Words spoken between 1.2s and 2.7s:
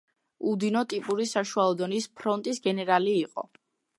საშუალო დონის ფრონტის